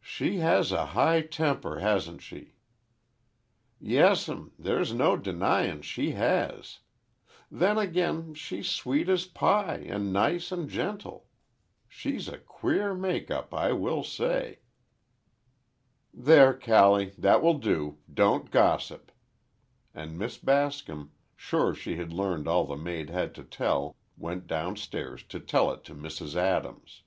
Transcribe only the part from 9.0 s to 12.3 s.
as pie, and nice an' gentle. She's